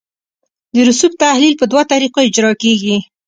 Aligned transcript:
د 0.73 0.75
رسوب 0.87 1.11
تحلیل 1.23 1.53
په 1.57 1.65
دوه 1.71 1.83
طریقو 1.91 2.19
اجرا 2.27 2.51
کیږي 2.63 2.97